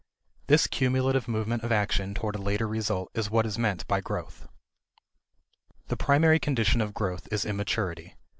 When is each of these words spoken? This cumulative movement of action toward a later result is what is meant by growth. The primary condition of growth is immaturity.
This 0.47 0.65
cumulative 0.65 1.27
movement 1.27 1.61
of 1.61 1.71
action 1.71 2.15
toward 2.15 2.35
a 2.35 2.41
later 2.41 2.67
result 2.67 3.11
is 3.13 3.29
what 3.29 3.45
is 3.45 3.59
meant 3.59 3.85
by 3.87 4.01
growth. 4.01 4.47
The 5.89 5.95
primary 5.95 6.39
condition 6.39 6.81
of 6.81 6.95
growth 6.95 7.27
is 7.31 7.45
immaturity. 7.45 8.15